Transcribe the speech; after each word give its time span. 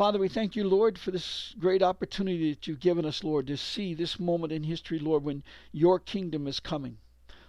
Father, 0.00 0.18
we 0.18 0.30
thank 0.30 0.56
you, 0.56 0.64
Lord, 0.64 0.98
for 0.98 1.10
this 1.10 1.54
great 1.58 1.82
opportunity 1.82 2.54
that 2.54 2.66
you've 2.66 2.80
given 2.80 3.04
us, 3.04 3.22
Lord, 3.22 3.46
to 3.48 3.58
see 3.58 3.92
this 3.92 4.18
moment 4.18 4.50
in 4.50 4.62
history, 4.62 4.98
Lord, 4.98 5.24
when 5.24 5.42
your 5.72 5.98
kingdom 5.98 6.46
is 6.46 6.58
coming. 6.58 6.96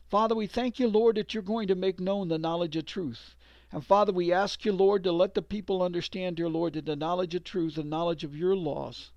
Father, 0.10 0.36
we 0.36 0.48
thank 0.48 0.78
you, 0.78 0.90
Lord, 0.90 1.16
that 1.16 1.34
you're 1.34 1.44
going 1.44 1.70
to 1.70 1.76
make 1.76 1.98
known 1.98 2.28
the 2.28 2.38
knowledge 2.38 2.76
of 2.76 2.86
truth. 2.86 3.38
And 3.72 3.86
Father, 3.86 4.12
we 4.12 4.34
ask 4.34 4.66
you, 4.66 4.74
Lord, 4.74 5.06
to 5.06 5.14
let 5.14 5.34
the 5.34 5.42
people 5.42 5.82
understand, 5.82 6.36
dear 6.36 6.50
Lord, 6.50 6.74
that 6.74 6.84
the 6.84 6.98
knowledge 6.98 7.34
of 7.36 7.46
truth, 7.46 7.76
the 7.76 7.86
knowledge 7.86 8.26
of 8.26 8.36
your 8.36 8.54
laws, 8.54 9.12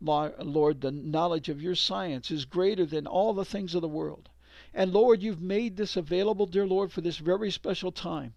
Lord, 0.00 0.80
the 0.80 0.90
knowledge 0.90 1.48
of 1.48 1.62
your 1.62 1.76
science 1.76 2.32
is 2.32 2.44
greater 2.44 2.84
than 2.84 3.06
all 3.06 3.32
the 3.32 3.44
things 3.44 3.76
of 3.76 3.82
the 3.82 3.86
world. 3.86 4.28
And 4.74 4.92
Lord, 4.92 5.22
you've 5.22 5.40
made 5.40 5.76
this 5.76 5.96
available, 5.96 6.46
dear 6.46 6.66
Lord, 6.66 6.90
for 6.90 7.00
this 7.00 7.18
very 7.18 7.52
special 7.52 7.92
time. 7.92 8.34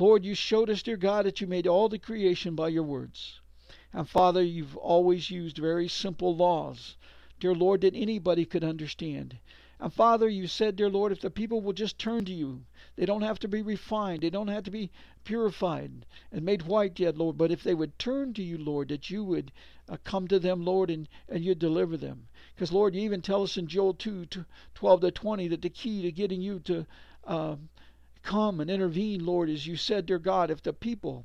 Lord, 0.00 0.24
you 0.24 0.34
showed 0.34 0.68
us, 0.68 0.82
dear 0.82 0.96
God, 0.96 1.26
that 1.26 1.40
you 1.40 1.46
made 1.46 1.68
all 1.68 1.88
the 1.88 2.00
creation 2.00 2.56
by 2.56 2.70
your 2.70 2.82
words. 2.82 3.38
And 3.92 4.08
Father, 4.08 4.42
you've 4.42 4.76
always 4.76 5.30
used 5.30 5.56
very 5.56 5.88
simple 5.88 6.36
laws, 6.36 6.96
dear 7.40 7.54
Lord, 7.54 7.80
that 7.80 7.94
anybody 7.94 8.44
could 8.44 8.62
understand. 8.62 9.38
And 9.80 9.92
Father, 9.92 10.28
you 10.28 10.46
said, 10.46 10.76
dear 10.76 10.90
Lord, 10.90 11.12
if 11.12 11.20
the 11.20 11.30
people 11.30 11.60
will 11.60 11.72
just 11.72 11.98
turn 11.98 12.24
to 12.24 12.32
you, 12.34 12.64
they 12.96 13.06
don't 13.06 13.22
have 13.22 13.38
to 13.38 13.48
be 13.48 13.62
refined, 13.62 14.22
they 14.22 14.30
don't 14.30 14.48
have 14.48 14.64
to 14.64 14.70
be 14.70 14.90
purified 15.22 16.04
and 16.32 16.44
made 16.44 16.62
white 16.62 16.98
yet, 16.98 17.16
Lord, 17.16 17.38
but 17.38 17.52
if 17.52 17.62
they 17.62 17.74
would 17.74 17.98
turn 17.98 18.34
to 18.34 18.42
you, 18.42 18.58
Lord, 18.58 18.88
that 18.88 19.08
you 19.08 19.22
would 19.22 19.52
uh, 19.88 19.96
come 20.02 20.26
to 20.28 20.38
them, 20.38 20.64
Lord, 20.64 20.90
and, 20.90 21.08
and 21.28 21.44
you'd 21.44 21.60
deliver 21.60 21.96
them. 21.96 22.26
Because, 22.54 22.72
Lord, 22.72 22.94
you 22.94 23.02
even 23.02 23.22
tell 23.22 23.42
us 23.44 23.56
in 23.56 23.68
Joel 23.68 23.94
2 23.94 24.26
12 24.74 25.00
to 25.00 25.10
20 25.12 25.48
that 25.48 25.62
the 25.62 25.70
key 25.70 26.02
to 26.02 26.12
getting 26.12 26.42
you 26.42 26.58
to 26.60 26.86
uh, 27.24 27.56
come 28.22 28.60
and 28.60 28.70
intervene, 28.70 29.24
Lord, 29.24 29.48
is 29.48 29.66
you 29.66 29.76
said, 29.76 30.06
dear 30.06 30.18
God, 30.18 30.50
if 30.50 30.62
the 30.62 30.72
people, 30.72 31.24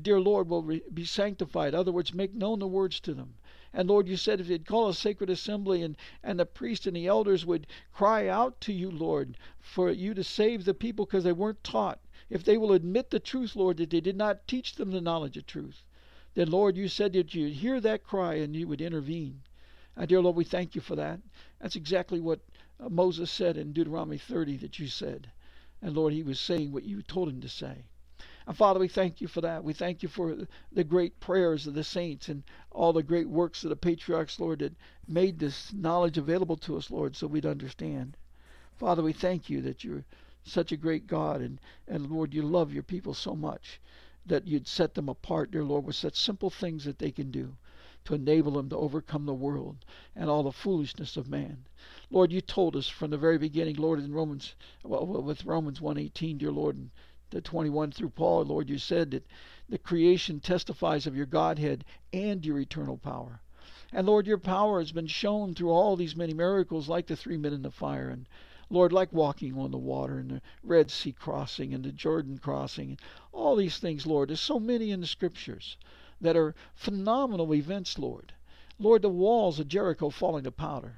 dear 0.00 0.20
Lord, 0.20 0.48
will 0.48 0.62
re- 0.62 0.82
be 0.92 1.04
sanctified, 1.04 1.74
in 1.74 1.80
other 1.80 1.92
words, 1.92 2.14
make 2.14 2.34
known 2.34 2.60
the 2.60 2.66
words 2.66 3.00
to 3.00 3.14
them, 3.14 3.34
and 3.74 3.88
Lord, 3.88 4.06
you 4.06 4.18
said 4.18 4.38
if 4.38 4.48
you'd 4.48 4.66
call 4.66 4.90
a 4.90 4.94
sacred 4.94 5.30
assembly 5.30 5.82
and, 5.82 5.96
and 6.22 6.38
the 6.38 6.44
priest 6.44 6.86
and 6.86 6.94
the 6.94 7.06
elders 7.06 7.46
would 7.46 7.66
cry 7.90 8.28
out 8.28 8.60
to 8.62 8.72
you, 8.72 8.90
Lord, 8.90 9.38
for 9.58 9.90
you 9.90 10.12
to 10.12 10.22
save 10.22 10.66
the 10.66 10.74
people 10.74 11.06
because 11.06 11.24
they 11.24 11.32
weren't 11.32 11.64
taught. 11.64 11.98
If 12.28 12.44
they 12.44 12.58
will 12.58 12.72
admit 12.72 13.08
the 13.08 13.18
truth, 13.18 13.56
Lord, 13.56 13.78
that 13.78 13.88
they 13.88 14.02
did 14.02 14.16
not 14.16 14.46
teach 14.46 14.74
them 14.74 14.90
the 14.90 15.00
knowledge 15.00 15.38
of 15.38 15.46
truth, 15.46 15.84
then, 16.34 16.50
Lord, 16.50 16.76
you 16.76 16.86
said 16.86 17.14
that 17.14 17.34
you'd 17.34 17.54
hear 17.54 17.80
that 17.80 18.04
cry 18.04 18.34
and 18.34 18.54
you 18.54 18.68
would 18.68 18.82
intervene. 18.82 19.40
And 19.96 20.06
dear 20.06 20.20
Lord, 20.20 20.36
we 20.36 20.44
thank 20.44 20.74
you 20.74 20.82
for 20.82 20.96
that. 20.96 21.20
That's 21.58 21.76
exactly 21.76 22.20
what 22.20 22.40
uh, 22.78 22.90
Moses 22.90 23.30
said 23.30 23.56
in 23.56 23.72
Deuteronomy 23.72 24.18
30 24.18 24.58
that 24.58 24.78
you 24.78 24.86
said. 24.86 25.30
And 25.80 25.96
Lord, 25.96 26.12
he 26.12 26.22
was 26.22 26.38
saying 26.38 26.72
what 26.72 26.84
you 26.84 27.00
told 27.00 27.30
him 27.30 27.40
to 27.40 27.48
say. 27.48 27.84
And 28.46 28.56
Father, 28.56 28.80
we 28.80 28.88
thank 28.88 29.20
you 29.20 29.28
for 29.28 29.40
that. 29.40 29.62
We 29.62 29.72
thank 29.72 30.02
you 30.02 30.08
for 30.08 30.36
the 30.72 30.84
great 30.84 31.20
prayers 31.20 31.66
of 31.66 31.74
the 31.74 31.84
saints 31.84 32.28
and 32.28 32.42
all 32.70 32.92
the 32.92 33.02
great 33.02 33.28
works 33.28 33.62
of 33.64 33.70
the 33.70 33.76
patriarchs, 33.76 34.40
Lord, 34.40 34.60
that 34.60 34.74
made 35.06 35.38
this 35.38 35.72
knowledge 35.72 36.18
available 36.18 36.56
to 36.58 36.76
us, 36.76 36.90
Lord, 36.90 37.14
so 37.14 37.26
we'd 37.26 37.46
understand. 37.46 38.16
Father, 38.76 39.02
we 39.02 39.12
thank 39.12 39.48
you 39.48 39.60
that 39.62 39.84
you're 39.84 40.04
such 40.44 40.72
a 40.72 40.76
great 40.76 41.06
God, 41.06 41.40
and, 41.40 41.60
and 41.86 42.10
Lord, 42.10 42.34
you 42.34 42.42
love 42.42 42.72
your 42.72 42.82
people 42.82 43.14
so 43.14 43.36
much 43.36 43.80
that 44.26 44.46
you'd 44.46 44.66
set 44.66 44.94
them 44.94 45.08
apart, 45.08 45.50
dear 45.50 45.64
Lord, 45.64 45.84
with 45.84 45.96
such 45.96 46.16
simple 46.16 46.50
things 46.50 46.84
that 46.84 46.98
they 46.98 47.10
can 47.10 47.30
do 47.30 47.56
to 48.04 48.14
enable 48.14 48.52
them 48.52 48.68
to 48.68 48.76
overcome 48.76 49.26
the 49.26 49.34
world 49.34 49.84
and 50.16 50.28
all 50.28 50.42
the 50.42 50.52
foolishness 50.52 51.16
of 51.16 51.28
man. 51.28 51.64
Lord, 52.10 52.32
you 52.32 52.40
told 52.40 52.74
us 52.74 52.88
from 52.88 53.10
the 53.10 53.16
very 53.18 53.38
beginning, 53.38 53.76
Lord, 53.76 54.00
in 54.00 54.12
Romans, 54.12 54.54
well, 54.82 55.06
with 55.06 55.44
Romans 55.44 55.78
1.18, 55.80 56.38
dear 56.38 56.50
Lord, 56.50 56.76
and 56.76 56.90
21 57.40 57.92
through 57.92 58.10
Paul, 58.10 58.44
Lord, 58.44 58.68
you 58.68 58.78
said 58.78 59.12
that 59.12 59.26
the 59.68 59.78
creation 59.78 60.40
testifies 60.40 61.06
of 61.06 61.16
your 61.16 61.26
Godhead 61.26 61.84
and 62.12 62.44
your 62.44 62.58
eternal 62.58 62.98
power. 62.98 63.40
And 63.92 64.06
Lord, 64.06 64.26
your 64.26 64.38
power 64.38 64.80
has 64.80 64.92
been 64.92 65.06
shown 65.06 65.54
through 65.54 65.70
all 65.70 65.96
these 65.96 66.16
many 66.16 66.34
miracles, 66.34 66.88
like 66.88 67.06
the 67.06 67.16
three 67.16 67.36
men 67.36 67.52
in 67.52 67.62
the 67.62 67.70
fire, 67.70 68.08
and 68.08 68.26
Lord, 68.70 68.92
like 68.92 69.12
walking 69.12 69.58
on 69.58 69.70
the 69.70 69.78
water, 69.78 70.18
and 70.18 70.30
the 70.30 70.42
Red 70.62 70.90
Sea 70.90 71.12
crossing, 71.12 71.74
and 71.74 71.84
the 71.84 71.92
Jordan 71.92 72.38
crossing, 72.38 72.90
and 72.90 73.00
all 73.32 73.54
these 73.54 73.78
things, 73.78 74.06
Lord. 74.06 74.30
There's 74.30 74.40
so 74.40 74.58
many 74.58 74.90
in 74.90 75.00
the 75.00 75.06
scriptures 75.06 75.76
that 76.22 76.36
are 76.36 76.54
phenomenal 76.74 77.54
events, 77.54 77.98
Lord. 77.98 78.32
Lord, 78.78 79.02
the 79.02 79.10
walls 79.10 79.60
of 79.60 79.68
Jericho 79.68 80.08
falling 80.08 80.44
to 80.44 80.50
powder. 80.50 80.96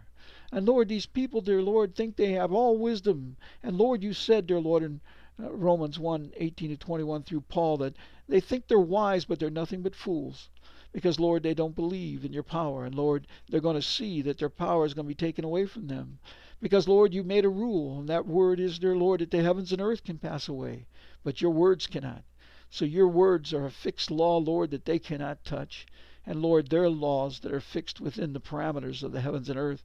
And 0.53 0.67
Lord, 0.67 0.89
these 0.89 1.07
people, 1.07 1.41
dear 1.41 1.63
Lord, 1.63 1.97
think 1.97 2.15
they 2.15 2.31
have 2.33 2.53
all 2.53 2.79
wisdom. 2.79 3.37
And 3.61 3.77
Lord, 3.77 4.05
you 4.05 4.13
said, 4.13 4.47
dear 4.47 4.61
Lord, 4.61 4.85
in 4.85 5.01
uh, 5.43 5.53
Romans 5.53 5.99
1 5.99 6.33
18 6.37 6.71
to 6.71 6.77
21 6.77 7.25
through 7.25 7.41
Paul 7.41 7.77
that 7.79 7.97
they 8.29 8.39
think 8.39 8.69
they're 8.69 8.79
wise, 8.79 9.25
but 9.25 9.41
they're 9.41 9.51
nothing 9.51 9.83
but 9.83 9.97
fools. 9.97 10.49
Because, 10.93 11.19
Lord, 11.19 11.43
they 11.43 11.55
don't 11.55 11.75
believe 11.75 12.25
in 12.25 12.33
your 12.33 12.45
power. 12.45 12.85
And, 12.85 12.95
Lord, 12.95 13.27
they're 13.49 13.61
going 13.61 13.75
to 13.75 13.83
see 13.83 14.23
that 14.23 14.39
their 14.39 14.49
power 14.49 14.87
is 14.87 14.95
going 14.95 15.07
to 15.07 15.09
be 15.09 15.15
taken 15.15 15.45
away 15.45 15.67
from 15.67 15.89
them. 15.89 16.21
Because, 16.61 16.87
Lord, 16.87 17.13
you 17.13 17.25
made 17.25 17.45
a 17.45 17.49
rule, 17.49 17.99
and 17.99 18.09
that 18.09 18.29
word 18.29 18.61
is, 18.61 18.79
dear 18.79 18.97
Lord, 18.97 19.21
that 19.21 19.33
the 19.33 19.43
heavens 19.43 19.73
and 19.73 19.83
earth 19.83 20.05
can 20.05 20.19
pass 20.19 20.47
away, 20.47 20.87
but 21.25 21.41
your 21.41 21.51
words 21.51 21.89
cannot. 21.89 22.23
So 22.71 22.85
your 22.85 23.09
words 23.09 23.53
are 23.53 23.67
a 23.67 23.73
fixed 23.73 24.13
law, 24.13 24.39
Lord, 24.39 24.71
that 24.71 24.85
they 24.85 25.01
cannot 25.01 25.45
touch. 25.45 25.85
And, 26.25 26.41
Lord, 26.41 26.69
their 26.69 26.89
laws 26.89 27.41
that 27.41 27.53
are 27.53 27.61
fixed 27.61 28.01
within 28.01 28.33
the 28.33 28.41
parameters 28.41 29.03
of 29.03 29.11
the 29.11 29.21
heavens 29.21 29.51
and 29.51 29.59
earth, 29.59 29.83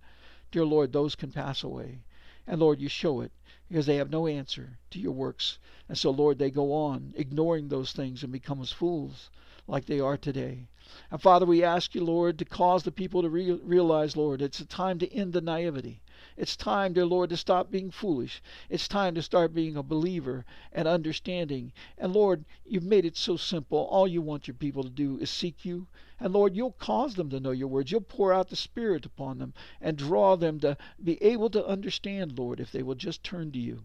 dear 0.52 0.64
Lord, 0.64 0.94
those 0.94 1.16
can 1.16 1.32
pass 1.32 1.64
away. 1.64 2.04
And, 2.46 2.62
Lord, 2.62 2.80
you 2.80 2.88
show 2.88 3.22
it 3.22 3.32
because 3.70 3.86
they 3.86 3.98
have 3.98 4.10
no 4.10 4.26
answer 4.28 4.78
to 4.90 5.00
your 5.00 5.12
works. 5.12 5.60
And 5.88 5.98
so, 5.98 6.10
Lord, 6.10 6.40
they 6.40 6.50
go 6.50 6.74
on 6.74 7.14
ignoring 7.16 7.68
those 7.68 7.92
things 7.92 8.24
and 8.24 8.32
become 8.32 8.62
as 8.62 8.72
fools 8.72 9.30
like 9.68 9.86
they 9.86 10.00
are 10.00 10.18
today. 10.18 10.68
And 11.12 11.22
Father, 11.22 11.46
we 11.46 11.64
ask 11.64 11.94
you, 11.94 12.04
Lord, 12.04 12.40
to 12.40 12.46
cause 12.46 12.82
the 12.82 12.92
people 12.92 13.22
to 13.22 13.30
re- 13.30 13.52
realize, 13.52 14.18
Lord, 14.18 14.42
it's 14.42 14.60
a 14.60 14.66
time 14.66 14.98
to 15.00 15.14
end 15.14 15.34
the 15.34 15.42
naivety. 15.42 16.02
It's 16.36 16.56
time, 16.56 16.94
dear 16.94 17.06
Lord, 17.06 17.30
to 17.30 17.38
stop 17.38 17.72
being 17.72 17.92
foolish. 17.92 18.42
It's 18.70 18.88
time 18.88 19.16
to 19.16 19.22
start 19.22 19.54
being 19.54 19.76
a 19.76 19.84
believer 19.84 20.46
and 20.72 20.88
understanding. 20.88 21.72
And 21.98 22.14
Lord, 22.14 22.46
you've 22.66 22.84
made 22.84 23.06
it 23.06 23.16
so 23.16 23.38
simple. 23.38 23.80
All 23.80 24.08
you 24.08 24.22
want 24.22 24.48
your 24.48 24.56
people 24.56 24.84
to 24.84 24.90
do 24.90 25.18
is 25.20 25.30
seek 25.30 25.64
you. 25.64 25.88
And 26.20 26.34
Lord, 26.34 26.56
you'll 26.56 26.72
cause 26.74 27.16
them 27.16 27.30
to 27.30 27.40
know 27.40 27.52
your 27.52 27.68
words. 27.68 27.92
You'll 27.92 28.02
pour 28.02 28.34
out 28.34 28.50
the 28.50 28.56
Spirit 28.56 29.06
upon 29.06 29.38
them 29.38 29.54
and 29.80 29.98
draw 29.98 30.36
them 30.36 30.60
to 30.60 30.78
be 31.04 31.22
able 31.24 31.50
to 31.52 31.66
understand, 31.66 32.38
Lord, 32.38 32.60
if 32.60 32.72
they 32.72 32.84
will 32.84 32.96
just 32.96 33.24
turn 33.24 33.52
to 33.54 33.60
you. 33.60 33.84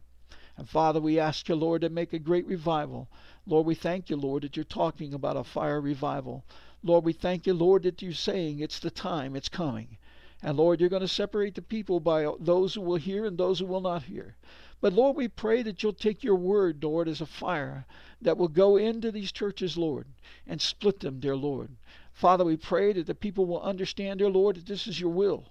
And 0.57 0.69
Father, 0.69 1.01
we 1.01 1.19
ask 1.19 1.49
you, 1.49 1.57
Lord, 1.57 1.81
to 1.81 1.89
make 1.89 2.13
a 2.13 2.19
great 2.19 2.47
revival. 2.47 3.09
Lord, 3.47 3.67
we 3.67 3.75
thank 3.75 4.09
you, 4.09 4.17
Lord, 4.17 4.45
that 4.45 4.57
you're 4.57 4.65
talking 4.65 5.13
about 5.13 5.37
a 5.37 5.45
fire 5.45 5.81
revival. 5.81 6.45
Lord, 6.83 7.05
we 7.05 7.13
thank 7.13 7.47
you, 7.47 7.55
Lord, 7.55 7.83
that 7.85 8.03
you're 8.03 8.13
saying 8.13 8.61
it's 8.61 8.79
the 8.79 8.91
time, 8.91 9.35
it's 9.35 9.49
coming. 9.49 9.97
And 10.45 10.59
Lord, 10.59 10.79
you're 10.79 10.91
going 10.91 11.01
to 11.01 11.09
separate 11.09 11.55
the 11.55 11.63
people 11.63 12.01
by 12.01 12.27
uh, 12.27 12.33
those 12.39 12.75
who 12.75 12.83
will 12.83 12.97
hear 12.97 13.25
and 13.25 13.39
those 13.39 13.61
who 13.61 13.65
will 13.65 13.81
not 13.81 14.03
hear. 14.03 14.37
But 14.83 14.93
Lord, 14.93 15.17
we 15.17 15.27
pray 15.27 15.63
that 15.63 15.83
you'll 15.83 15.95
take 15.95 16.23
your 16.23 16.37
word, 16.37 16.85
Lord, 16.85 17.09
as 17.09 17.23
a 17.23 17.27
fire 17.27 17.87
that 18.21 18.37
will 18.37 18.49
go 18.49 18.77
into 18.77 19.11
these 19.11 19.33
churches, 19.33 19.79
Lord, 19.79 20.07
and 20.47 20.61
split 20.61 21.01
them, 21.01 21.19
dear 21.19 21.35
Lord. 21.35 21.71
Father, 22.13 22.45
we 22.45 22.59
pray 22.59 22.93
that 22.93 23.07
the 23.07 23.15
people 23.15 23.47
will 23.47 23.63
understand, 23.63 24.19
dear 24.19 24.29
Lord, 24.29 24.57
that 24.57 24.67
this 24.67 24.87
is 24.87 25.01
your 25.01 25.09
will. 25.09 25.47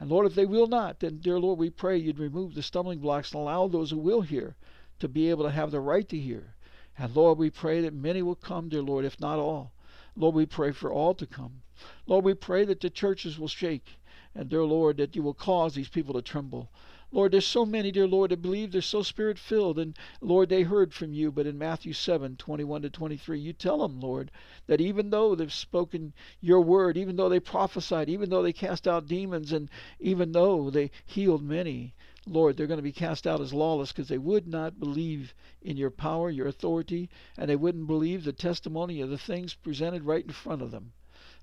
And 0.00 0.08
Lord, 0.08 0.24
if 0.24 0.34
they 0.34 0.46
will 0.46 0.66
not, 0.66 1.00
then, 1.00 1.18
dear 1.18 1.38
Lord, 1.38 1.58
we 1.58 1.68
pray 1.68 1.98
you'd 1.98 2.18
remove 2.18 2.54
the 2.54 2.62
stumbling 2.62 3.00
blocks 3.00 3.32
and 3.32 3.42
allow 3.42 3.68
those 3.68 3.90
who 3.90 3.98
will 3.98 4.22
hear 4.22 4.56
to 5.00 5.08
be 5.08 5.28
able 5.28 5.44
to 5.44 5.50
have 5.50 5.72
the 5.72 5.80
right 5.80 6.08
to 6.08 6.18
hear. 6.18 6.54
And 6.96 7.14
Lord, 7.14 7.36
we 7.36 7.50
pray 7.50 7.82
that 7.82 7.92
many 7.92 8.22
will 8.22 8.34
come, 8.34 8.70
dear 8.70 8.80
Lord, 8.80 9.04
if 9.04 9.20
not 9.20 9.38
all. 9.38 9.72
Lord, 10.16 10.34
we 10.34 10.46
pray 10.46 10.72
for 10.72 10.90
all 10.90 11.12
to 11.16 11.26
come. 11.26 11.60
Lord, 12.06 12.24
we 12.24 12.32
pray 12.32 12.64
that 12.64 12.80
the 12.80 12.88
churches 12.88 13.38
will 13.38 13.46
shake 13.46 13.97
and, 14.38 14.48
dear 14.48 14.64
Lord, 14.64 14.98
that 14.98 15.16
you 15.16 15.22
will 15.24 15.34
cause 15.34 15.74
these 15.74 15.88
people 15.88 16.14
to 16.14 16.22
tremble. 16.22 16.70
Lord, 17.10 17.32
there's 17.32 17.44
so 17.44 17.66
many, 17.66 17.90
dear 17.90 18.06
Lord, 18.06 18.30
that 18.30 18.40
believe 18.40 18.70
they're 18.70 18.82
so 18.82 19.02
spirit 19.02 19.36
filled. 19.36 19.80
And 19.80 19.98
Lord, 20.20 20.48
they 20.48 20.62
heard 20.62 20.94
from 20.94 21.12
you. 21.12 21.32
But 21.32 21.48
in 21.48 21.58
Matthew 21.58 21.92
7 21.92 22.36
21 22.36 22.82
to 22.82 22.90
23, 22.90 23.40
you 23.40 23.52
tell 23.52 23.78
them, 23.78 23.98
Lord, 23.98 24.30
that 24.68 24.80
even 24.80 25.10
though 25.10 25.34
they've 25.34 25.52
spoken 25.52 26.12
your 26.40 26.60
word, 26.60 26.96
even 26.96 27.16
though 27.16 27.28
they 27.28 27.40
prophesied, 27.40 28.08
even 28.08 28.30
though 28.30 28.44
they 28.44 28.52
cast 28.52 28.86
out 28.86 29.08
demons, 29.08 29.52
and 29.52 29.68
even 29.98 30.30
though 30.30 30.70
they 30.70 30.92
healed 31.04 31.42
many, 31.42 31.94
Lord, 32.24 32.56
they're 32.56 32.68
going 32.68 32.78
to 32.78 32.82
be 32.82 32.92
cast 32.92 33.26
out 33.26 33.40
as 33.40 33.52
lawless 33.52 33.90
because 33.90 34.06
they 34.06 34.18
would 34.18 34.46
not 34.46 34.78
believe 34.78 35.34
in 35.62 35.76
your 35.76 35.90
power, 35.90 36.30
your 36.30 36.46
authority, 36.46 37.10
and 37.36 37.50
they 37.50 37.56
wouldn't 37.56 37.88
believe 37.88 38.22
the 38.22 38.32
testimony 38.32 39.00
of 39.00 39.10
the 39.10 39.18
things 39.18 39.54
presented 39.54 40.04
right 40.04 40.24
in 40.24 40.32
front 40.32 40.62
of 40.62 40.70
them. 40.70 40.92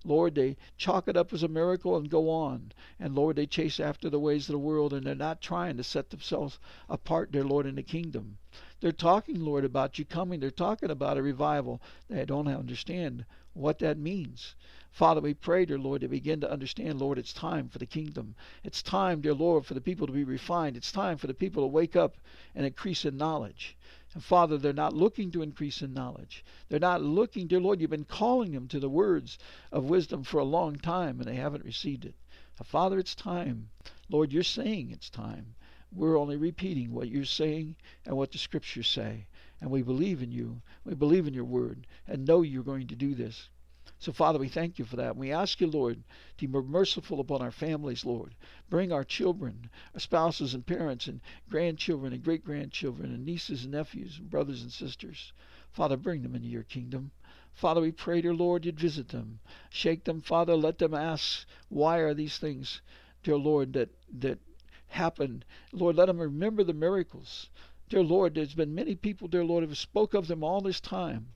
Lord, 0.05 0.35
they 0.35 0.55
chalk 0.77 1.07
it 1.07 1.17
up 1.17 1.33
as 1.33 1.43
a 1.43 1.47
miracle 1.47 1.97
and 1.97 2.09
go 2.09 2.29
on. 2.29 2.71
And 2.99 3.15
Lord, 3.15 3.35
they 3.35 3.47
chase 3.47 3.79
after 3.79 4.09
the 4.09 4.19
ways 4.19 4.47
of 4.47 4.53
the 4.53 4.59
world 4.59 4.93
and 4.93 5.05
they're 5.05 5.15
not 5.15 5.41
trying 5.41 5.77
to 5.77 5.83
set 5.83 6.09
themselves 6.09 6.59
apart, 6.87 7.31
dear 7.31 7.43
Lord, 7.43 7.65
in 7.65 7.75
the 7.75 7.83
kingdom. 7.83 8.37
They're 8.81 8.91
talking, 8.91 9.39
Lord, 9.39 9.65
about 9.65 9.97
you 9.97 10.05
coming. 10.05 10.39
They're 10.39 10.51
talking 10.51 10.91
about 10.91 11.17
a 11.17 11.23
revival. 11.23 11.81
They 12.07 12.25
don't 12.25 12.47
understand 12.47 13.25
what 13.53 13.79
that 13.79 13.97
means. 13.97 14.53
Father, 14.91 15.21
we 15.21 15.33
pray, 15.33 15.65
dear 15.65 15.79
Lord, 15.79 16.01
to 16.01 16.07
begin 16.07 16.39
to 16.41 16.51
understand, 16.51 16.99
Lord, 16.99 17.17
it's 17.17 17.33
time 17.33 17.67
for 17.67 17.79
the 17.79 17.85
kingdom. 17.85 18.35
It's 18.63 18.81
time, 18.81 19.21
dear 19.21 19.33
Lord, 19.33 19.65
for 19.65 19.73
the 19.73 19.81
people 19.81 20.07
to 20.07 20.13
be 20.13 20.23
refined. 20.23 20.77
It's 20.77 20.91
time 20.91 21.17
for 21.17 21.27
the 21.27 21.33
people 21.33 21.63
to 21.63 21.67
wake 21.67 21.95
up 21.95 22.15
and 22.53 22.65
increase 22.65 23.03
in 23.03 23.17
knowledge. 23.17 23.75
Father, 24.19 24.57
they're 24.57 24.71
not 24.71 24.93
looking 24.93 25.31
to 25.31 25.41
increase 25.41 25.81
in 25.81 25.93
knowledge. 25.93 26.45
They're 26.69 26.79
not 26.79 27.01
looking, 27.01 27.47
dear 27.47 27.59
Lord, 27.59 27.81
you've 27.81 27.89
been 27.89 28.05
calling 28.05 28.53
them 28.53 28.67
to 28.69 28.79
the 28.79 28.89
words 28.89 29.37
of 29.71 29.89
wisdom 29.89 30.23
for 30.23 30.39
a 30.39 30.45
long 30.45 30.77
time 30.77 31.19
and 31.19 31.27
they 31.27 31.35
haven't 31.35 31.65
received 31.65 32.05
it. 32.05 32.15
Father, 32.63 32.97
it's 32.97 33.15
time. 33.15 33.69
Lord, 34.09 34.31
you're 34.31 34.43
saying 34.43 34.91
it's 34.91 35.09
time. 35.09 35.55
We're 35.91 36.17
only 36.17 36.37
repeating 36.37 36.93
what 36.93 37.09
you're 37.09 37.25
saying 37.25 37.75
and 38.05 38.15
what 38.15 38.31
the 38.31 38.37
scriptures 38.37 38.87
say. 38.87 39.27
And 39.59 39.69
we 39.69 39.81
believe 39.81 40.21
in 40.21 40.31
you. 40.31 40.61
We 40.85 40.93
believe 40.93 41.27
in 41.27 41.33
your 41.33 41.45
word 41.45 41.85
and 42.07 42.25
know 42.25 42.41
you're 42.41 42.63
going 42.63 42.87
to 42.87 42.95
do 42.95 43.15
this. 43.15 43.49
So, 43.97 44.11
Father, 44.11 44.37
we 44.37 44.49
thank 44.49 44.77
you 44.77 44.85
for 44.85 44.97
that. 44.97 45.15
We 45.15 45.31
ask 45.31 45.61
you, 45.61 45.67
Lord, 45.67 46.03
to 46.37 46.47
be 46.47 46.59
merciful 46.61 47.19
upon 47.21 47.41
our 47.41 47.51
families, 47.51 48.05
Lord. 48.05 48.35
Bring 48.69 48.91
our 48.91 49.05
children, 49.05 49.69
our 49.93 49.99
spouses 49.99 50.53
and 50.53 50.65
parents, 50.65 51.07
and 51.07 51.21
grandchildren 51.49 52.11
and 52.11 52.23
great 52.23 52.43
grandchildren, 52.43 53.13
and 53.13 53.25
nieces 53.25 53.63
and 53.63 53.71
nephews, 53.71 54.17
and 54.19 54.29
brothers 54.29 54.61
and 54.61 54.71
sisters. 54.71 55.31
Father, 55.71 55.97
bring 55.97 56.23
them 56.23 56.35
into 56.35 56.49
your 56.49 56.63
kingdom. 56.63 57.11
Father, 57.53 57.79
we 57.79 57.93
pray, 57.93 58.21
dear 58.21 58.33
Lord, 58.33 58.65
you'd 58.65 58.79
visit 58.79 59.07
them. 59.07 59.39
Shake 59.69 60.03
them, 60.03 60.19
Father. 60.19 60.55
Let 60.55 60.77
them 60.77 60.93
ask, 60.93 61.47
why 61.69 61.99
are 61.99 62.13
these 62.13 62.37
things, 62.37 62.81
dear 63.23 63.37
Lord, 63.37 63.73
that, 63.73 63.89
that 64.19 64.39
happened? 64.87 65.45
Lord, 65.71 65.95
let 65.95 66.07
them 66.07 66.19
remember 66.19 66.65
the 66.65 66.73
miracles. 66.73 67.49
Dear 67.87 68.03
Lord, 68.03 68.35
there's 68.35 68.53
been 68.53 68.75
many 68.75 68.95
people, 68.95 69.29
dear 69.29 69.45
Lord, 69.45 69.63
who 69.63 69.69
have 69.69 69.77
spoke 69.77 70.13
of 70.13 70.27
them 70.27 70.43
all 70.43 70.59
this 70.59 70.81
time. 70.81 71.27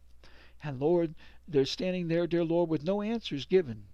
And 0.61 0.79
Lord, 0.79 1.15
they're 1.47 1.65
standing 1.65 2.07
there, 2.09 2.27
dear 2.27 2.43
Lord, 2.43 2.69
with 2.69 2.83
no 2.83 3.01
answers 3.01 3.45
given. 3.45 3.85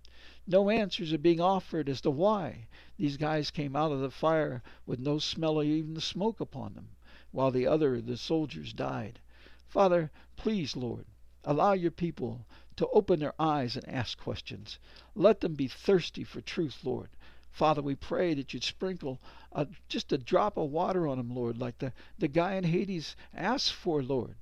No 0.47 0.69
answers 0.69 1.13
are 1.13 1.17
being 1.17 1.39
offered 1.39 1.89
as 1.89 2.01
to 2.01 2.11
why 2.11 2.67
these 2.97 3.17
guys 3.17 3.51
came 3.51 3.75
out 3.75 3.91
of 3.91 3.99
the 3.99 4.11
fire 4.11 4.63
with 4.85 4.99
no 4.99 5.19
smell 5.19 5.59
of 5.59 5.67
even 5.67 5.93
the 5.93 6.01
smoke 6.01 6.39
upon 6.39 6.73
them, 6.73 6.89
while 7.31 7.51
the 7.51 7.67
other, 7.67 8.01
the 8.01 8.17
soldiers, 8.17 8.73
died. 8.73 9.19
Father, 9.67 10.11
please, 10.35 10.75
Lord, 10.75 11.05
allow 11.43 11.73
your 11.73 11.91
people 11.91 12.45
to 12.77 12.87
open 12.87 13.19
their 13.19 13.39
eyes 13.39 13.75
and 13.75 13.87
ask 13.87 14.17
questions. 14.17 14.79
Let 15.15 15.41
them 15.41 15.55
be 15.55 15.67
thirsty 15.67 16.23
for 16.23 16.41
truth, 16.41 16.83
Lord. 16.83 17.09
Father, 17.51 17.81
we 17.81 17.95
pray 17.95 18.33
that 18.33 18.53
you'd 18.53 18.63
sprinkle 18.63 19.19
a, 19.51 19.67
just 19.87 20.11
a 20.11 20.17
drop 20.17 20.57
of 20.57 20.71
water 20.71 21.07
on 21.07 21.17
them, 21.17 21.33
Lord, 21.33 21.57
like 21.57 21.77
the, 21.77 21.93
the 22.17 22.27
guy 22.27 22.55
in 22.55 22.63
Hades 22.65 23.15
asked 23.33 23.73
for, 23.73 24.03
Lord. 24.03 24.35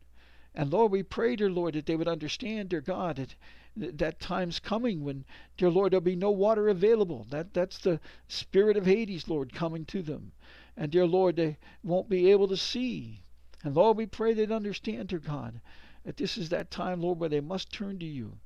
And 0.56 0.72
Lord, 0.72 0.92
we 0.92 1.04
pray, 1.04 1.36
dear 1.36 1.50
Lord, 1.50 1.74
that 1.74 1.86
they 1.86 1.96
would 1.96 2.08
understand, 2.08 2.70
dear 2.70 2.82
God, 2.82 3.16
that 3.16 3.36
that 3.76 4.20
time's 4.20 4.60
coming 4.60 5.04
when, 5.04 5.26
dear 5.58 5.70
Lord, 5.70 5.92
there'll 5.92 6.02
be 6.02 6.16
no 6.16 6.30
water 6.30 6.70
available. 6.70 7.26
That 7.32 7.54
that's 7.54 7.80
the 7.80 8.00
spirit 8.28 8.78
of 8.78 8.86
Hades, 8.86 9.28
Lord, 9.28 9.52
coming 9.52 9.84
to 9.86 10.04
them. 10.04 10.32
And 10.78 10.92
dear 10.92 11.08
Lord, 11.08 11.36
they 11.36 11.58
won't 11.84 12.10
be 12.10 12.30
able 12.30 12.48
to 12.50 12.58
see. 12.58 13.24
And 13.64 13.76
Lord, 13.76 13.98
we 13.98 14.06
pray 14.06 14.34
they'd 14.34 14.52
understand, 14.52 15.10
dear 15.10 15.20
God, 15.20 15.60
that 16.04 16.18
this 16.18 16.38
is 16.38 16.50
that 16.50 16.70
time, 16.70 17.02
Lord, 17.02 17.20
where 17.20 17.30
they 17.30 17.42
must 17.42 17.74
turn 17.74 17.98
to 18.00 18.06
you. 18.06 18.38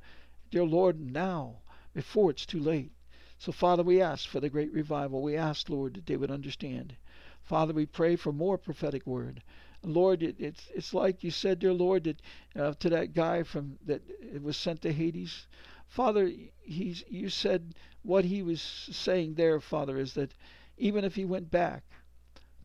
Dear 0.50 0.64
Lord, 0.64 1.00
now, 1.00 1.58
before 1.94 2.32
it's 2.32 2.46
too 2.46 2.60
late. 2.60 2.92
So, 3.40 3.52
Father, 3.52 3.84
we 3.84 4.02
ask 4.02 4.28
for 4.28 4.40
the 4.40 4.50
great 4.50 4.72
revival. 4.72 5.22
We 5.22 5.36
ask, 5.36 5.70
Lord, 5.70 5.96
that 5.96 6.06
they 6.06 6.16
would 6.16 6.32
understand. 6.32 6.96
Father, 7.44 7.74
we 7.74 7.86
pray 7.86 8.16
for 8.16 8.32
more 8.32 8.58
prophetic 8.58 9.06
word. 9.06 9.44
Lord, 9.84 10.24
it, 10.24 10.36
it's 10.40 10.70
it's 10.74 10.94
like 10.94 11.24
you 11.24 11.32
said, 11.32 11.60
dear 11.60 11.74
Lord, 11.74 12.06
that 12.06 12.22
uh, 12.56 12.74
to 12.80 12.90
that 12.90 13.14
guy 13.14 13.44
from 13.44 13.78
that 13.86 14.02
was 14.42 14.58
sent 14.58 14.82
to 14.82 14.92
Hades, 14.92 15.48
Father, 15.88 16.32
he's 16.62 17.04
you 17.08 17.30
said 17.30 17.76
what 18.04 18.26
he 18.26 18.42
was 18.42 18.62
saying 18.62 19.36
there, 19.36 19.60
Father, 19.60 19.98
is 19.98 20.14
that 20.16 20.34
even 20.78 21.06
if 21.06 21.16
he 21.16 21.26
went 21.26 21.50
back 21.52 21.84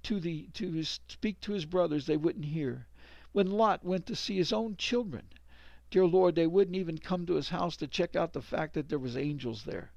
to 0.03 0.19
the 0.19 0.49
to 0.55 0.73
his 0.73 1.01
speak 1.09 1.41
to 1.41 1.53
his 1.53 1.65
brothers, 1.65 2.07
they 2.07 2.17
wouldn't 2.17 2.47
hear. 2.47 2.87
When 3.33 3.51
Lot 3.51 3.85
went 3.85 4.07
to 4.07 4.17
see 4.17 4.37
his 4.37 4.53
own 4.53 4.77
children, 4.77 5.29
dear 5.91 6.07
Lord, 6.07 6.35
they 6.35 6.47
wouldn't 6.47 6.77
even 6.77 6.99
come 6.99 7.27
to 7.27 7.35
his 7.35 7.51
house 7.51 7.77
to 7.77 7.87
check 7.87 8.17
out 8.17 8.33
the 8.33 8.43
fact 8.43 8.75
that 8.75 8.89
there 8.89 8.99
was 8.99 9.17
angels 9.17 9.65
there. 9.65 9.93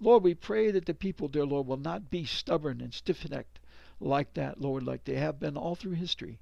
Lord, 0.00 0.22
we 0.22 0.34
pray 0.34 0.70
that 0.70 0.86
the 0.86 0.94
people, 0.94 1.28
dear 1.28 1.46
Lord, 1.46 1.66
will 1.66 1.76
not 1.76 2.10
be 2.10 2.24
stubborn 2.24 2.80
and 2.80 2.92
stiff-necked 2.92 3.58
like 4.02 4.34
that, 4.34 4.60
Lord, 4.60 4.82
like 4.82 5.04
they 5.04 5.14
have 5.14 5.38
been 5.38 5.56
all 5.56 5.74
through 5.74 5.92
history. 5.92 6.40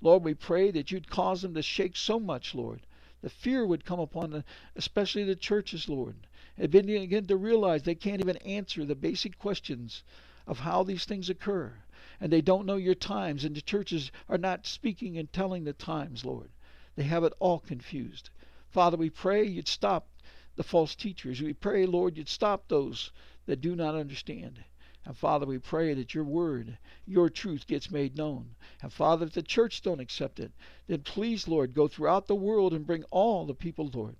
Lord, 0.00 0.24
we 0.24 0.34
pray 0.34 0.70
that 0.70 0.90
you'd 0.90 1.10
cause 1.10 1.42
them 1.42 1.54
to 1.54 1.62
shake 1.62 1.96
so 1.96 2.18
much, 2.18 2.54
Lord. 2.54 2.80
The 3.20 3.30
fear 3.30 3.64
would 3.64 3.84
come 3.84 4.00
upon 4.00 4.30
the, 4.30 4.44
especially 4.74 5.22
the 5.22 5.36
churches, 5.36 5.88
Lord. 5.88 6.16
And 6.58 6.70
begin 6.70 7.26
to 7.26 7.36
realize 7.36 7.82
they 7.82 7.94
can't 7.94 8.20
even 8.20 8.36
answer 8.38 8.84
the 8.84 8.94
basic 8.94 9.38
questions 9.38 10.02
of 10.46 10.58
how 10.58 10.82
these 10.82 11.04
things 11.04 11.30
occur. 11.30 11.72
And 12.20 12.32
they 12.32 12.40
don't 12.40 12.66
know 12.66 12.76
your 12.76 12.94
times, 12.94 13.44
and 13.44 13.54
the 13.54 13.60
churches 13.60 14.10
are 14.28 14.38
not 14.38 14.66
speaking 14.66 15.18
and 15.18 15.32
telling 15.32 15.64
the 15.64 15.72
times, 15.72 16.24
Lord. 16.24 16.50
They 16.96 17.04
have 17.04 17.24
it 17.24 17.32
all 17.38 17.60
confused. 17.60 18.30
Father, 18.70 18.96
we 18.96 19.10
pray 19.10 19.44
you'd 19.44 19.68
stop 19.68 20.08
the 20.56 20.62
false 20.62 20.94
teachers. 20.94 21.40
We 21.40 21.52
pray, 21.52 21.86
Lord, 21.86 22.16
you'd 22.16 22.28
stop 22.28 22.68
those 22.68 23.12
that 23.46 23.60
do 23.60 23.76
not 23.76 23.94
understand. 23.94 24.64
And 25.04 25.16
Father, 25.16 25.46
we 25.46 25.58
pray 25.58 25.94
that 25.94 26.14
your 26.14 26.24
word, 26.24 26.78
your 27.06 27.28
truth 27.28 27.66
gets 27.66 27.90
made 27.90 28.16
known. 28.16 28.54
And 28.80 28.92
Father, 28.92 29.26
if 29.26 29.32
the 29.32 29.42
church 29.42 29.82
don't 29.82 30.00
accept 30.00 30.38
it, 30.38 30.52
then 30.86 31.00
please, 31.00 31.48
Lord, 31.48 31.74
go 31.74 31.88
throughout 31.88 32.28
the 32.28 32.36
world 32.36 32.72
and 32.72 32.86
bring 32.86 33.02
all 33.10 33.44
the 33.44 33.54
people, 33.54 33.90
Lord. 33.92 34.14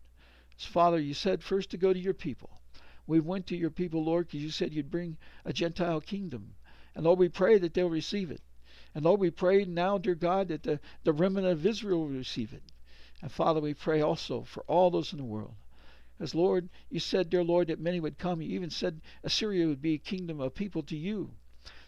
So, 0.56 0.69
Father, 0.70 0.99
you 0.99 1.14
said 1.14 1.43
first 1.43 1.70
to 1.70 1.76
go 1.76 1.93
to 1.93 1.99
your 1.99 2.14
people. 2.14 2.50
We 3.06 3.20
went 3.20 3.46
to 3.49 3.56
your 3.56 3.70
people, 3.70 4.05
Lord, 4.05 4.26
because 4.26 4.43
you 4.43 4.50
said 4.50 4.73
you'd 4.73 4.90
bring 4.90 5.19
a 5.44 5.52
Gentile 5.52 6.00
kingdom. 6.00 6.55
And 6.94 7.05
Lord, 7.05 7.19
we 7.19 7.29
pray 7.29 7.58
that 7.58 7.75
they'll 7.75 7.88
receive 7.88 8.31
it. 8.31 8.43
And 8.94 9.05
Lord, 9.05 9.20
we 9.20 9.31
pray 9.31 9.64
now, 9.64 9.99
dear 9.99 10.14
God, 10.14 10.49
that 10.49 10.64
the, 10.64 10.81
the 11.05 11.12
remnant 11.12 11.46
of 11.46 11.64
Israel 11.64 12.00
will 12.00 12.08
receive 12.08 12.52
it. 12.52 12.62
And 13.20 13.31
Father, 13.31 13.61
we 13.61 13.75
pray 13.75 14.00
also 14.00 14.43
for 14.43 14.64
all 14.64 14.90
those 14.90 15.12
in 15.12 15.19
the 15.19 15.25
world. 15.25 15.55
As 16.20 16.35
Lord, 16.35 16.69
you 16.91 17.00
said, 17.00 17.31
dear 17.31 17.43
Lord, 17.43 17.69
that 17.69 17.81
many 17.81 18.01
would 18.01 18.19
come. 18.19 18.43
You 18.43 18.55
even 18.55 18.70
said 18.70 19.01
Assyria 19.25 19.67
would 19.67 19.82
be 19.82 19.94
a 19.94 19.98
kingdom 19.98 20.41
of 20.41 20.55
people 20.55 20.82
to 20.84 20.96
you. 20.96 21.31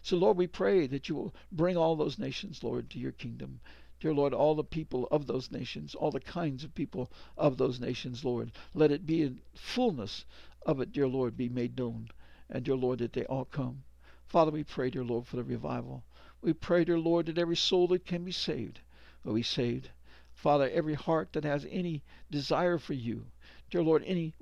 So, 0.01 0.17
Lord, 0.17 0.37
we 0.37 0.47
pray 0.47 0.87
that 0.87 1.09
you 1.09 1.15
will 1.15 1.33
bring 1.51 1.77
all 1.77 1.95
those 1.95 2.19
nations, 2.19 2.63
Lord, 2.63 2.89
to 2.91 2.99
your 2.99 3.11
kingdom. 3.11 3.59
Dear 3.99 4.13
Lord, 4.13 4.33
all 4.33 4.55
the 4.55 4.63
people 4.63 5.07
of 5.09 5.25
those 5.25 5.51
nations, 5.51 5.95
all 5.95 6.11
the 6.11 6.19
kinds 6.19 6.63
of 6.63 6.75
people 6.75 7.11
of 7.37 7.57
those 7.57 7.79
nations, 7.79 8.23
Lord, 8.23 8.51
let 8.73 8.91
it 8.91 9.05
be 9.05 9.23
in 9.23 9.41
fullness 9.53 10.25
of 10.65 10.79
it, 10.79 10.91
dear 10.91 11.07
Lord, 11.07 11.37
be 11.37 11.49
made 11.49 11.77
known. 11.77 12.09
And, 12.49 12.63
dear 12.63 12.75
Lord, 12.75 12.99
that 12.99 13.13
they 13.13 13.25
all 13.25 13.45
come. 13.45 13.83
Father, 14.27 14.51
we 14.51 14.63
pray, 14.63 14.89
dear 14.89 15.03
Lord, 15.03 15.25
for 15.27 15.37
the 15.37 15.43
revival. 15.43 16.03
We 16.41 16.53
pray, 16.53 16.83
dear 16.83 16.99
Lord, 16.99 17.25
that 17.27 17.37
every 17.37 17.55
soul 17.55 17.87
that 17.87 18.05
can 18.05 18.23
be 18.23 18.31
saved 18.31 18.81
will 19.23 19.33
be 19.33 19.43
saved. 19.43 19.89
Father, 20.33 20.69
every 20.69 20.93
heart 20.93 21.33
that 21.33 21.43
has 21.43 21.65
any 21.71 22.03
desire 22.29 22.77
for 22.77 22.93
you, 22.93 23.25
dear 23.69 23.83
Lord, 23.83 24.03
any 24.05 24.33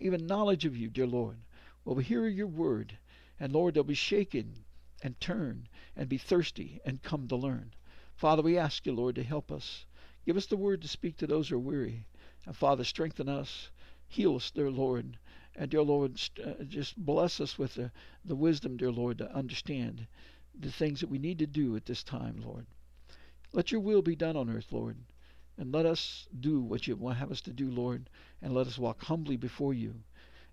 even 0.00 0.26
knowledge 0.26 0.64
of 0.64 0.76
you, 0.76 0.90
dear 0.90 1.06
Lord, 1.06 1.38
will 1.84 1.96
hear 1.98 2.26
your 2.26 2.46
word, 2.46 2.98
and 3.38 3.52
Lord, 3.52 3.74
they'll 3.74 3.84
be 3.84 3.94
shaken 3.94 4.64
and 5.02 5.20
turn 5.20 5.68
and 5.94 6.08
be 6.08 6.18
thirsty 6.18 6.80
and 6.84 7.02
come 7.02 7.28
to 7.28 7.36
learn. 7.36 7.72
Father, 8.14 8.42
we 8.42 8.58
ask 8.58 8.86
you, 8.86 8.92
Lord, 8.92 9.14
to 9.16 9.22
help 9.22 9.52
us. 9.52 9.84
Give 10.24 10.36
us 10.36 10.46
the 10.46 10.56
word 10.56 10.82
to 10.82 10.88
speak 10.88 11.16
to 11.18 11.26
those 11.26 11.48
who 11.48 11.56
are 11.56 11.60
weary. 11.60 12.06
And 12.46 12.56
Father, 12.56 12.82
strengthen 12.82 13.28
us. 13.28 13.70
Heal 14.08 14.36
us, 14.36 14.50
dear 14.50 14.70
Lord. 14.70 15.18
And 15.54 15.70
dear 15.70 15.82
Lord, 15.82 16.20
uh, 16.44 16.64
just 16.64 16.96
bless 16.96 17.40
us 17.40 17.58
with 17.58 17.74
the, 17.74 17.92
the 18.24 18.36
wisdom, 18.36 18.76
dear 18.76 18.90
Lord, 18.90 19.18
to 19.18 19.32
understand 19.34 20.06
the 20.58 20.72
things 20.72 21.00
that 21.00 21.10
we 21.10 21.18
need 21.18 21.38
to 21.38 21.46
do 21.46 21.76
at 21.76 21.86
this 21.86 22.02
time, 22.02 22.42
Lord. 22.44 22.66
Let 23.52 23.70
your 23.70 23.80
will 23.80 24.02
be 24.02 24.16
done 24.16 24.36
on 24.36 24.50
earth, 24.50 24.72
Lord. 24.72 24.96
And 25.58 25.72
let 25.72 25.86
us 25.86 26.28
do 26.38 26.60
what 26.60 26.86
you 26.86 26.96
have 27.08 27.30
us 27.32 27.40
to 27.42 27.52
do, 27.52 27.70
Lord, 27.70 28.10
and 28.42 28.52
let 28.52 28.66
us 28.66 28.78
walk 28.78 29.02
humbly 29.02 29.36
before 29.36 29.72
you. 29.72 29.94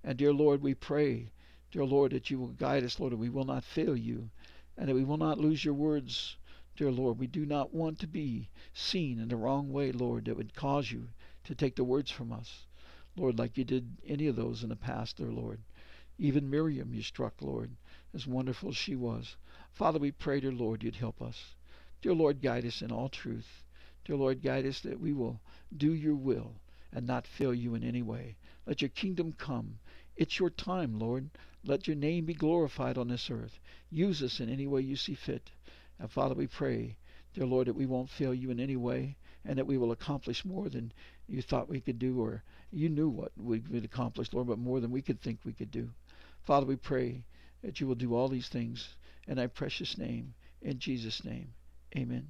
And 0.03 0.17
dear 0.17 0.31
Lord, 0.33 0.62
we 0.62 0.74
pray, 0.74 1.31
dear 1.72 1.83
Lord, 1.83 2.12
that 2.12 2.29
you 2.29 2.39
will 2.39 2.53
guide 2.53 2.83
us, 2.83 3.00
Lord, 3.00 3.12
and 3.12 3.22
we 3.22 3.29
will 3.29 3.43
not 3.43 3.63
fail 3.63 3.98
you, 3.98 4.29
and 4.77 4.88
that 4.88 4.95
we 4.95 5.03
will 5.03 5.17
not 5.17 5.38
lose 5.38 5.65
your 5.65 5.74
words, 5.74 6.38
dear 6.77 6.91
Lord. 6.91 7.19
We 7.19 7.27
do 7.27 7.45
not 7.45 7.74
want 7.74 8.00
to 8.00 8.07
be 8.07 8.50
seen 8.74 9.19
in 9.19 9.27
the 9.27 9.36
wrong 9.36 9.72
way, 9.74 9.91
Lord, 9.91 10.25
that 10.25 10.38
would 10.38 10.55
cause 10.55 10.91
you 10.91 11.10
to 11.43 11.53
take 11.53 11.75
the 11.75 11.83
words 11.83 12.10
from 12.10 12.31
us, 12.31 12.65
Lord, 13.17 13.38
like 13.38 13.57
you 13.57 13.63
did 13.63 13.98
any 14.07 14.27
of 14.27 14.36
those 14.36 14.63
in 14.63 14.69
the 14.69 14.75
past, 14.75 15.17
dear 15.17 15.31
Lord. 15.31 15.60
Even 16.17 16.50
Miriam 16.50 16.93
you 16.93 17.01
struck, 17.01 17.41
Lord, 17.41 17.75
as 18.13 18.25
wonderful 18.25 18.69
as 18.69 18.77
she 18.77 18.95
was. 18.95 19.36
Father, 19.72 20.00
we 20.00 20.12
pray, 20.12 20.39
dear 20.39 20.51
Lord, 20.51 20.83
you'd 20.83 20.95
help 20.95 21.22
us. 21.22 21.55
Dear 22.01 22.13
Lord, 22.13 22.41
guide 22.41 22.65
us 22.65 22.81
in 22.81 22.91
all 22.91 23.10
truth. 23.10 23.63
Dear 24.05 24.17
Lord, 24.17 24.41
guide 24.41 24.65
us 24.65 24.81
that 24.81 25.00
we 25.00 25.13
will 25.13 25.39
do 25.75 25.93
your 25.93 26.15
will 26.15 26.55
and 26.91 27.07
not 27.07 27.25
fail 27.25 27.53
you 27.53 27.74
in 27.75 27.83
any 27.83 28.01
way. 28.01 28.36
Let 28.65 28.81
your 28.81 28.89
kingdom 28.89 29.33
come. 29.33 29.79
It's 30.15 30.39
your 30.39 30.50
time, 30.50 31.00
Lord. 31.00 31.29
Let 31.63 31.88
your 31.88 31.95
name 31.95 32.25
be 32.25 32.33
glorified 32.33 32.98
on 32.98 33.07
this 33.07 33.29
earth. 33.31 33.60
Use 33.89 34.22
us 34.22 34.39
in 34.39 34.50
any 34.50 34.67
way 34.67 34.81
you 34.81 34.95
see 34.95 35.15
fit. 35.15 35.50
And 36.00 36.12
Father, 36.12 36.36
we 36.36 36.48
pray, 36.48 36.98
dear 37.33 37.45
Lord, 37.45 37.67
that 37.67 37.75
we 37.75 37.86
won't 37.86 38.10
fail 38.10 38.33
you 38.33 38.51
in 38.51 38.60
any 38.60 38.75
way 38.75 39.15
and 39.45 39.57
that 39.57 39.67
we 39.67 39.77
will 39.77 39.91
accomplish 39.91 40.45
more 40.45 40.69
than 40.69 40.91
you 41.27 41.41
thought 41.41 41.69
we 41.69 41.81
could 41.81 42.00
do 42.00 42.19
or 42.19 42.43
you 42.72 42.89
knew 42.89 43.10
what 43.10 43.31
we 43.38 43.60
would 43.60 43.86
accomplish, 43.86 44.33
Lord, 44.33 44.48
but 44.48 44.60
more 44.60 44.79
than 44.79 44.91
we 44.91 45.01
could 45.01 45.22
think 45.22 45.39
we 45.43 45.53
could 45.53 45.72
do. 45.72 45.89
Father, 46.41 46.65
we 46.65 46.75
pray 46.75 47.24
that 47.62 47.79
you 47.79 47.88
will 47.88 47.95
do 47.95 48.13
all 48.13 48.27
these 48.27 48.50
things 48.50 48.95
in 49.27 49.38
thy 49.38 49.48
precious 49.48 49.98
name. 49.98 50.33
In 50.62 50.79
Jesus' 50.79 51.24
name, 51.24 51.53
amen. 51.95 52.29